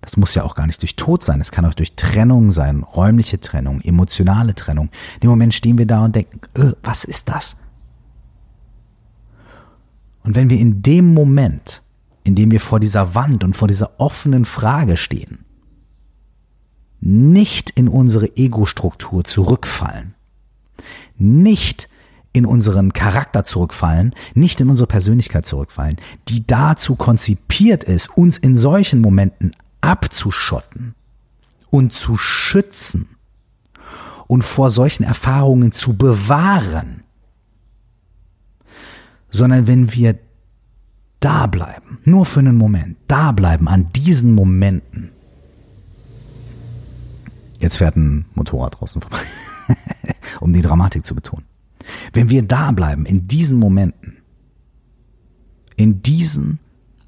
[0.00, 2.82] Das muss ja auch gar nicht durch Tod sein, es kann auch durch Trennung sein,
[2.82, 4.86] räumliche Trennung, emotionale Trennung.
[5.14, 7.56] In dem Moment stehen wir da und denken, äh, was ist das?
[10.24, 11.82] Und wenn wir in dem Moment,
[12.24, 15.44] in dem wir vor dieser Wand und vor dieser offenen Frage stehen,
[17.00, 20.14] nicht in unsere Ego-Struktur zurückfallen,
[21.16, 21.88] nicht
[22.32, 25.96] in unseren Charakter zurückfallen, nicht in unsere Persönlichkeit zurückfallen,
[26.28, 30.94] die dazu konzipiert ist, uns in solchen Momenten abzuschotten
[31.70, 33.08] und zu schützen
[34.26, 37.02] und vor solchen Erfahrungen zu bewahren,
[39.30, 40.18] sondern wenn wir
[41.20, 45.10] da bleiben, nur für einen Moment, da bleiben an diesen Momenten.
[47.58, 49.20] Jetzt fährt ein Motorrad draußen vorbei,
[50.40, 51.51] um die Dramatik zu betonen.
[52.12, 54.18] Wenn wir da bleiben, in diesen Momenten,
[55.76, 56.58] in diesen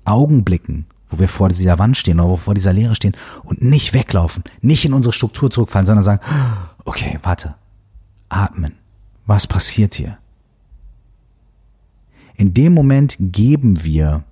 [0.04, 3.94] Augenblicken, wo wir vor dieser Wand stehen oder wo vor dieser Leere stehen und nicht
[3.94, 6.20] weglaufen, nicht in unsere Struktur zurückfallen, sondern sagen,
[6.84, 7.54] okay, warte,
[8.28, 8.74] atmen,
[9.26, 10.18] was passiert hier?
[12.37, 14.24] In dem Moment geben wir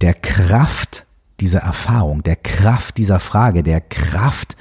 [0.00, 1.06] der Kraft
[1.40, 4.56] dieser Erfahrung, der Kraft dieser Frage, der Kraft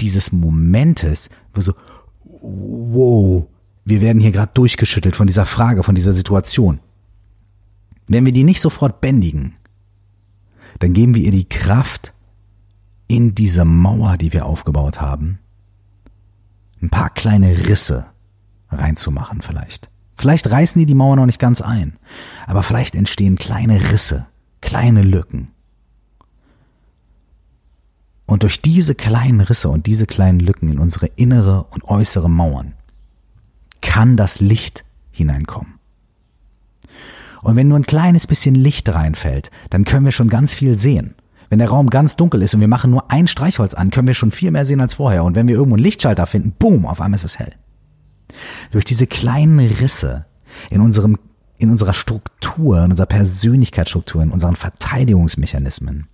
[0.00, 1.72] dieses Momentes, wo so,
[2.42, 3.46] wow,
[3.84, 6.80] wir werden hier gerade durchgeschüttelt von dieser Frage, von dieser Situation.
[8.06, 9.54] Wenn wir die nicht sofort bändigen,
[10.78, 12.12] dann geben wir ihr die Kraft,
[13.08, 15.38] in diese Mauer, die wir aufgebaut haben,
[16.82, 18.06] ein paar kleine Risse
[18.70, 19.90] reinzumachen vielleicht.
[20.16, 21.98] Vielleicht reißen die die Mauer noch nicht ganz ein,
[22.46, 24.26] aber vielleicht entstehen kleine Risse,
[24.60, 25.48] kleine Lücken.
[28.26, 32.74] Und durch diese kleinen Risse und diese kleinen Lücken in unsere innere und äußere Mauern
[33.80, 35.74] kann das Licht hineinkommen.
[37.42, 41.14] Und wenn nur ein kleines bisschen Licht reinfällt, dann können wir schon ganz viel sehen.
[41.48, 44.14] Wenn der Raum ganz dunkel ist und wir machen nur ein Streichholz an, können wir
[44.14, 45.22] schon viel mehr sehen als vorher.
[45.22, 47.52] Und wenn wir irgendwo einen Lichtschalter finden, boom, auf einmal ist es hell.
[48.72, 50.26] Durch diese kleinen Risse
[50.70, 51.16] in unserem
[51.58, 56.06] in unserer Struktur, in unserer Persönlichkeitsstruktur, in unseren Verteidigungsmechanismen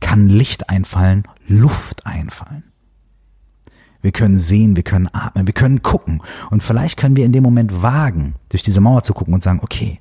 [0.00, 2.64] kann Licht einfallen, Luft einfallen.
[4.02, 6.22] Wir können sehen, wir können atmen, wir können gucken.
[6.50, 9.60] Und vielleicht können wir in dem Moment wagen, durch diese Mauer zu gucken und sagen,
[9.62, 10.00] okay,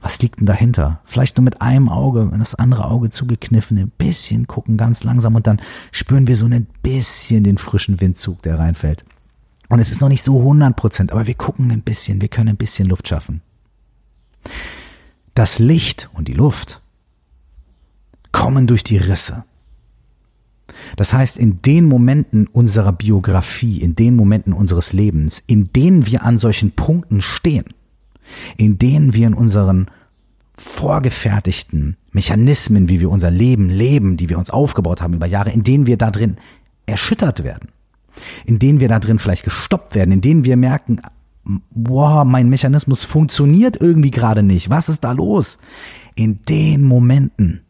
[0.00, 1.00] was liegt denn dahinter?
[1.04, 5.46] Vielleicht nur mit einem Auge, das andere Auge zugekniffen, ein bisschen gucken, ganz langsam und
[5.46, 9.04] dann spüren wir so ein bisschen den frischen Windzug, der reinfällt.
[9.68, 12.50] Und es ist noch nicht so 100 Prozent, aber wir gucken ein bisschen, wir können
[12.50, 13.40] ein bisschen Luft schaffen.
[15.34, 16.82] Das Licht und die Luft
[18.34, 19.44] kommen durch die Risse.
[20.96, 26.24] Das heißt, in den Momenten unserer Biografie, in den Momenten unseres Lebens, in denen wir
[26.24, 27.66] an solchen Punkten stehen,
[28.56, 29.86] in denen wir in unseren
[30.52, 35.62] vorgefertigten Mechanismen, wie wir unser Leben leben, die wir uns aufgebaut haben über Jahre, in
[35.62, 36.36] denen wir da drin
[36.86, 37.68] erschüttert werden,
[38.44, 41.00] in denen wir da drin vielleicht gestoppt werden, in denen wir merken,
[41.70, 44.70] boah, mein Mechanismus funktioniert irgendwie gerade nicht.
[44.70, 45.58] Was ist da los?
[46.16, 47.60] In den Momenten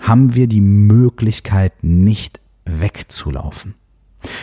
[0.00, 3.74] haben wir die Möglichkeit, nicht wegzulaufen.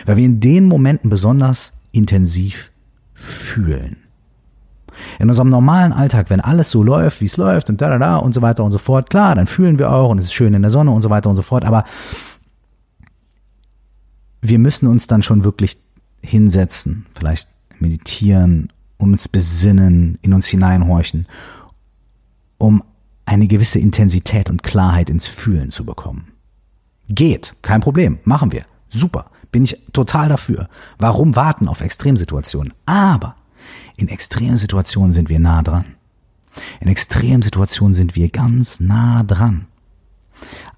[0.04, 2.70] Weil wir in den Momenten besonders intensiv
[3.14, 3.96] fühlen.
[5.18, 8.16] In unserem normalen Alltag, wenn alles so läuft, wie es läuft und da, da, da
[8.16, 10.54] und so weiter und so fort, klar, dann fühlen wir auch und es ist schön
[10.54, 11.84] in der Sonne und so weiter und so fort, aber
[14.40, 15.76] wir müssen uns dann schon wirklich
[16.22, 21.26] hinsetzen, vielleicht meditieren uns besinnen, in uns hineinhorchen,
[22.58, 22.82] um
[23.26, 26.28] eine gewisse Intensität und Klarheit ins Fühlen zu bekommen.
[27.08, 28.64] Geht, kein Problem, machen wir.
[28.88, 30.68] Super, bin ich total dafür.
[30.98, 32.72] Warum warten auf Extremsituationen?
[32.86, 33.36] Aber
[33.96, 35.96] in Extremsituationen sind wir nah dran.
[36.80, 39.66] In Extremsituationen sind wir ganz nah dran.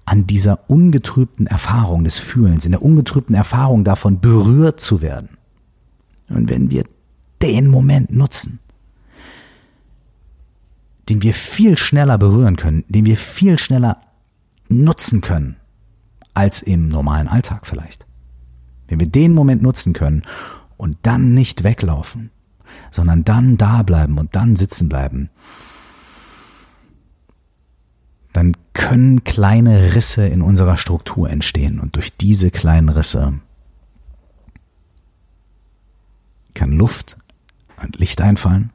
[0.05, 5.29] An dieser ungetrübten Erfahrung des Fühlens, in der ungetrübten Erfahrung davon berührt zu werden.
[6.29, 6.83] Und wenn wir
[7.41, 8.59] den Moment nutzen,
[11.09, 13.97] den wir viel schneller berühren können, den wir viel schneller
[14.69, 15.57] nutzen können,
[16.33, 18.05] als im normalen Alltag vielleicht.
[18.87, 20.23] Wenn wir den Moment nutzen können
[20.77, 22.31] und dann nicht weglaufen,
[22.91, 25.29] sondern dann da bleiben und dann sitzen bleiben,
[28.33, 33.33] dann können kleine Risse in unserer Struktur entstehen und durch diese kleinen Risse
[36.53, 37.17] kann Luft
[37.81, 38.71] und Licht einfallen.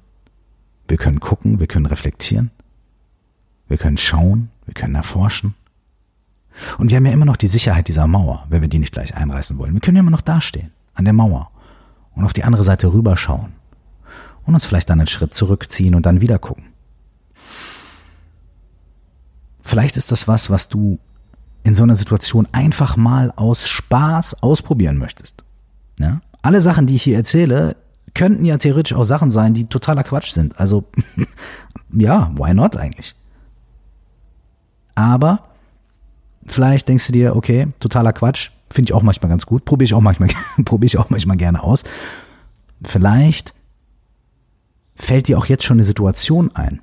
[0.88, 2.50] Wir können gucken, wir können reflektieren,
[3.68, 5.54] wir können schauen, wir können erforschen.
[6.78, 9.16] Und wir haben ja immer noch die Sicherheit dieser Mauer, wenn wir die nicht gleich
[9.16, 9.74] einreißen wollen.
[9.74, 11.50] Wir können ja immer noch dastehen, an der Mauer
[12.14, 13.52] und auf die andere Seite rüberschauen
[14.44, 16.66] und uns vielleicht dann einen Schritt zurückziehen und dann wieder gucken.
[19.60, 20.98] Vielleicht ist das was, was du
[21.64, 25.44] in so einer Situation einfach mal aus Spaß ausprobieren möchtest.
[25.98, 26.20] Ja?
[26.42, 27.76] Alle Sachen, die ich hier erzähle,
[28.14, 30.58] könnten ja theoretisch auch Sachen sein, die totaler Quatsch sind.
[30.58, 30.84] Also
[31.92, 33.14] ja, why not eigentlich?
[34.94, 35.48] Aber
[36.46, 39.94] vielleicht denkst du dir, okay, totaler Quatsch, finde ich auch manchmal ganz gut, probiere ich
[39.94, 40.28] auch manchmal,
[40.64, 41.84] probiere ich auch manchmal gerne aus.
[42.82, 43.54] Vielleicht
[44.94, 46.80] fällt dir auch jetzt schon eine Situation ein,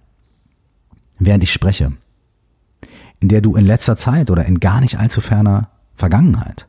[1.19, 1.93] während ich spreche,
[3.19, 6.67] in der du in letzter Zeit oder in gar nicht allzu ferner Vergangenheit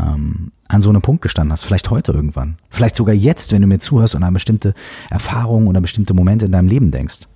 [0.00, 3.68] ähm, an so einem Punkt gestanden hast, vielleicht heute irgendwann, vielleicht sogar jetzt, wenn du
[3.68, 4.74] mir zuhörst und an bestimmte
[5.10, 7.28] Erfahrungen oder bestimmte Momente in deinem Leben denkst.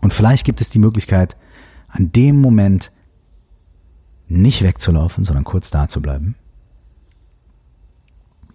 [0.00, 1.36] Und vielleicht gibt es die Möglichkeit,
[1.88, 2.92] an dem Moment
[4.28, 6.34] nicht wegzulaufen, sondern kurz da zu bleiben,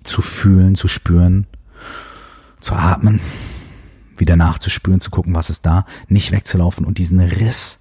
[0.04, 1.48] zu fühlen, zu spüren,
[2.60, 3.20] zu atmen,
[4.18, 7.80] wieder nachzuspüren, zu gucken, was ist da, nicht wegzulaufen und diesen Riss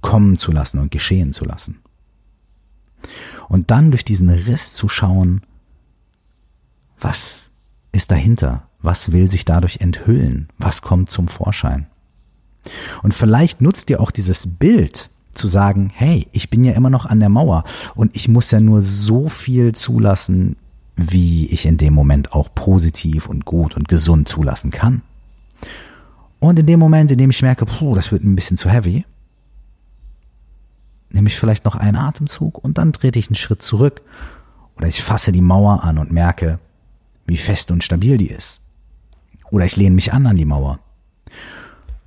[0.00, 1.80] kommen zu lassen und geschehen zu lassen.
[3.48, 5.42] Und dann durch diesen Riss zu schauen,
[6.98, 7.50] was
[7.92, 8.68] ist dahinter?
[8.80, 10.48] Was will sich dadurch enthüllen?
[10.58, 11.86] Was kommt zum Vorschein?
[13.02, 17.06] Und vielleicht nutzt dir auch dieses Bild zu sagen, hey, ich bin ja immer noch
[17.06, 20.56] an der Mauer und ich muss ja nur so viel zulassen,
[20.96, 25.02] wie ich in dem Moment auch positiv und gut und gesund zulassen kann.
[26.38, 29.04] Und in dem Moment, in dem ich merke, puh, das wird ein bisschen zu heavy,
[31.14, 34.02] nehme ich vielleicht noch einen Atemzug und dann trete ich einen Schritt zurück
[34.76, 36.58] oder ich fasse die Mauer an und merke,
[37.26, 38.60] wie fest und stabil die ist.
[39.50, 40.80] Oder ich lehne mich an an die Mauer.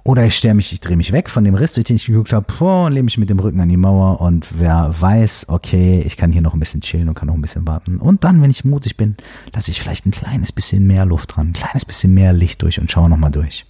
[0.04, 2.32] Oder ich stelle mich, ich drehe mich weg von dem Riss, durch den ich geguckt
[2.32, 6.16] habe, und lehne mich mit dem Rücken an die Mauer und wer weiß, okay, ich
[6.16, 7.98] kann hier noch ein bisschen chillen und kann noch ein bisschen warten.
[7.98, 9.18] Und dann, wenn ich mutig bin,
[9.54, 12.80] lasse ich vielleicht ein kleines bisschen mehr Luft dran, ein kleines bisschen mehr Licht durch
[12.80, 13.66] und schaue nochmal durch.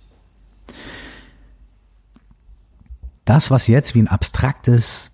[3.26, 5.12] Das, was jetzt wie ein abstraktes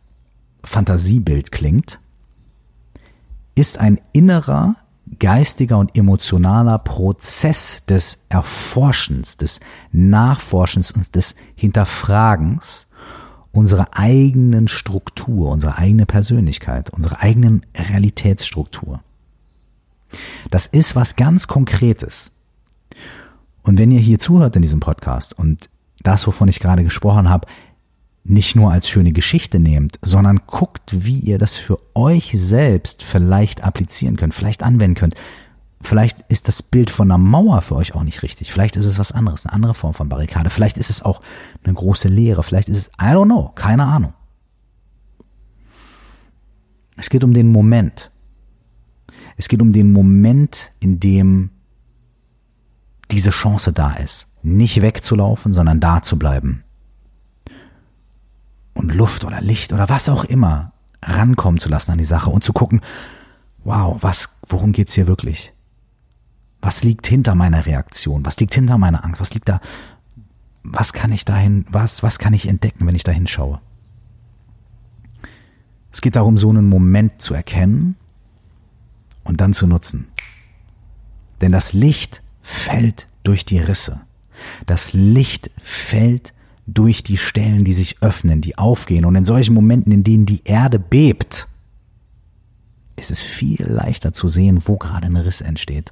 [0.63, 1.99] Fantasiebild klingt,
[3.55, 4.75] ist ein innerer,
[5.19, 9.59] geistiger und emotionaler Prozess des Erforschens, des
[9.91, 12.87] Nachforschens und des Hinterfragens
[13.51, 19.01] unserer eigenen Struktur, unserer eigenen Persönlichkeit, unserer eigenen Realitätsstruktur.
[20.49, 22.31] Das ist was ganz Konkretes.
[23.61, 25.69] Und wenn ihr hier zuhört in diesem Podcast und
[26.01, 27.47] das, wovon ich gerade gesprochen habe,
[28.23, 33.63] nicht nur als schöne Geschichte nehmt, sondern guckt, wie ihr das für euch selbst vielleicht
[33.63, 35.15] applizieren könnt, vielleicht anwenden könnt.
[35.81, 38.53] Vielleicht ist das Bild von einer Mauer für euch auch nicht richtig.
[38.53, 40.49] Vielleicht ist es was anderes, eine andere Form von Barrikade.
[40.49, 41.21] Vielleicht ist es auch
[41.65, 42.43] eine große Leere.
[42.43, 44.13] Vielleicht ist es, I don't know, keine Ahnung.
[46.95, 48.11] Es geht um den Moment.
[49.35, 51.49] Es geht um den Moment, in dem
[53.11, 54.27] diese Chance da ist.
[54.41, 56.63] Nicht wegzulaufen, sondern da zu bleiben
[58.73, 62.43] und Luft oder Licht oder was auch immer rankommen zu lassen an die Sache und
[62.43, 62.81] zu gucken,
[63.63, 65.53] wow, was, worum geht's hier wirklich?
[66.61, 68.25] Was liegt hinter meiner Reaktion?
[68.25, 69.19] Was liegt hinter meiner Angst?
[69.19, 69.59] Was liegt da?
[70.63, 73.59] Was kann ich dahin, was, was kann ich entdecken, wenn ich da hinschaue?
[75.91, 77.95] Es geht darum, so einen Moment zu erkennen
[79.23, 80.07] und dann zu nutzen.
[81.41, 84.01] Denn das Licht fällt durch die Risse.
[84.65, 86.33] Das Licht fällt
[86.65, 89.05] durch die Stellen, die sich öffnen, die aufgehen.
[89.05, 91.47] Und in solchen Momenten, in denen die Erde bebt,
[92.95, 95.91] ist es viel leichter zu sehen, wo gerade ein Riss entsteht.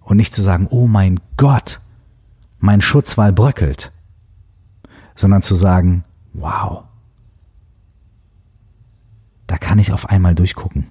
[0.00, 1.80] Und nicht zu sagen, oh mein Gott,
[2.58, 3.92] mein Schutzwall bröckelt,
[5.16, 6.84] sondern zu sagen, wow,
[9.46, 10.88] da kann ich auf einmal durchgucken.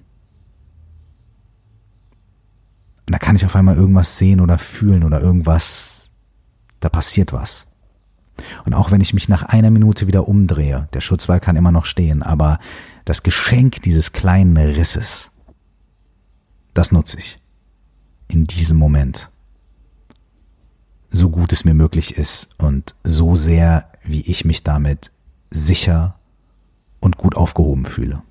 [3.06, 6.10] Da kann ich auf einmal irgendwas sehen oder fühlen oder irgendwas,
[6.80, 7.68] da passiert was.
[8.64, 11.84] Und auch wenn ich mich nach einer Minute wieder umdrehe, der Schutzwall kann immer noch
[11.84, 12.58] stehen, aber
[13.04, 15.30] das Geschenk dieses kleinen Risses,
[16.74, 17.38] das nutze ich
[18.28, 19.30] in diesem Moment.
[21.10, 25.10] So gut es mir möglich ist und so sehr, wie ich mich damit
[25.50, 26.18] sicher
[27.00, 28.22] und gut aufgehoben fühle.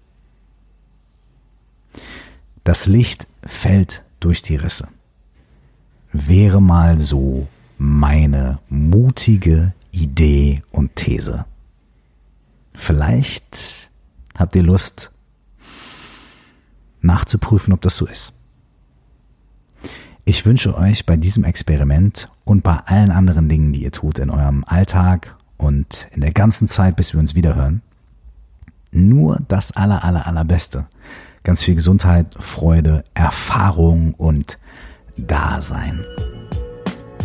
[2.64, 4.88] Das Licht fällt durch die Risse.
[6.12, 7.48] Wäre mal so
[7.78, 11.46] meine mutige Idee und These.
[12.74, 13.92] Vielleicht
[14.38, 15.12] habt ihr Lust
[17.02, 18.34] nachzuprüfen, ob das so ist.
[20.26, 24.30] Ich wünsche euch bei diesem Experiment und bei allen anderen Dingen, die ihr tut in
[24.30, 27.82] eurem Alltag und in der ganzen Zeit, bis wir uns wiederhören,
[28.92, 30.88] nur das aller, aller, allerbeste.
[31.44, 34.58] Ganz viel Gesundheit, Freude, Erfahrung und
[35.16, 36.04] Dasein.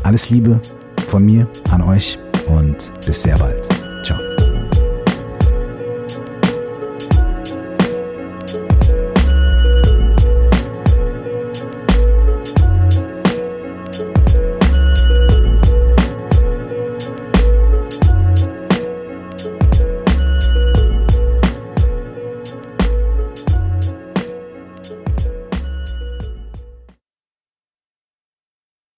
[0.04, 0.60] Alles Liebe
[1.08, 2.18] von mir an euch
[2.51, 3.80] und bis sehr bald.